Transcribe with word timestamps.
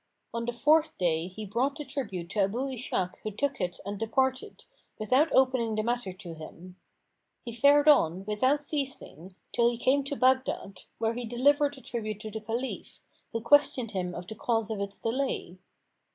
On 0.33 0.45
the 0.45 0.51
fourth 0.51 0.97
day 0.97 1.27
he 1.27 1.45
brought 1.45 1.75
the 1.75 1.85
tribute 1.85 2.31
to 2.31 2.39
Abu 2.39 2.69
Ishak 2.71 3.19
who 3.21 3.29
took 3.29 3.61
it 3.61 3.79
and 3.85 3.99
departed, 3.99 4.65
without 4.97 5.31
opening 5.31 5.75
the 5.75 5.83
matter 5.83 6.11
to 6.11 6.33
him. 6.33 6.75
He 7.43 7.51
fared 7.53 7.87
on, 7.87 8.25
without 8.25 8.61
ceasing, 8.61 9.35
till 9.51 9.69
he 9.69 9.77
came 9.77 10.03
to 10.05 10.15
Baghdad, 10.15 10.79
where 10.97 11.13
he 11.13 11.25
delivered 11.25 11.75
the 11.75 11.81
tribute 11.81 12.19
to 12.21 12.31
the 12.31 12.41
Caliph, 12.41 13.03
who 13.31 13.41
questioned 13.41 13.91
him 13.91 14.15
of 14.15 14.25
the 14.25 14.33
cause 14.33 14.71
of 14.71 14.79
its 14.79 14.97
delay. 14.97 15.59